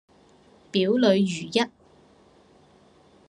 [0.71, 1.69] 表裏如一